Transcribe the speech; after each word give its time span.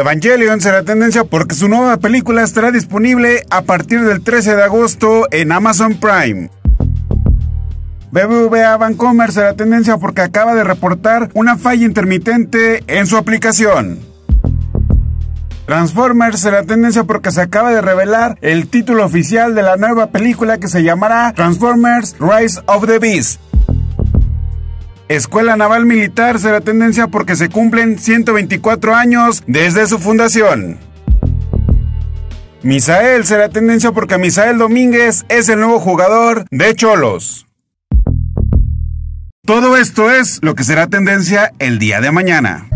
Evangelion 0.00 0.62
será 0.62 0.82
tendencia 0.82 1.24
porque 1.24 1.54
su 1.54 1.68
nueva 1.68 1.98
película 1.98 2.42
estará 2.42 2.70
disponible 2.70 3.44
a 3.50 3.62
partir 3.62 4.00
del 4.00 4.22
13 4.22 4.56
de 4.56 4.62
agosto 4.62 5.26
en 5.30 5.52
Amazon 5.52 5.94
Prime. 5.94 6.50
BBVA 8.10 8.78
Bancomer 8.78 9.30
será 9.30 9.54
tendencia 9.54 9.98
porque 9.98 10.22
acaba 10.22 10.54
de 10.54 10.64
reportar 10.64 11.30
una 11.34 11.58
falla 11.58 11.84
intermitente 11.84 12.82
en 12.86 13.06
su 13.06 13.18
aplicación. 13.18 14.00
Transformers 15.66 16.40
será 16.40 16.62
tendencia 16.62 17.04
porque 17.04 17.30
se 17.30 17.42
acaba 17.42 17.70
de 17.70 17.82
revelar 17.82 18.38
el 18.40 18.68
título 18.68 19.04
oficial 19.04 19.54
de 19.54 19.62
la 19.62 19.76
nueva 19.76 20.06
película 20.06 20.56
que 20.56 20.68
se 20.68 20.82
llamará 20.82 21.34
Transformers 21.34 22.16
Rise 22.18 22.58
of 22.66 22.86
the 22.86 22.98
Beast. 22.98 23.38
Escuela 25.10 25.56
Naval 25.56 25.86
Militar 25.86 26.38
será 26.38 26.60
tendencia 26.60 27.08
porque 27.08 27.34
se 27.34 27.48
cumplen 27.48 27.98
124 27.98 28.94
años 28.94 29.42
desde 29.48 29.88
su 29.88 29.98
fundación. 29.98 30.78
Misael 32.62 33.24
será 33.24 33.48
tendencia 33.48 33.90
porque 33.90 34.18
Misael 34.18 34.58
Domínguez 34.58 35.24
es 35.28 35.48
el 35.48 35.58
nuevo 35.58 35.80
jugador 35.80 36.44
de 36.52 36.76
Cholos. 36.76 37.48
Todo 39.44 39.76
esto 39.76 40.12
es 40.12 40.38
lo 40.42 40.54
que 40.54 40.62
será 40.62 40.86
tendencia 40.86 41.54
el 41.58 41.80
día 41.80 42.00
de 42.00 42.12
mañana. 42.12 42.68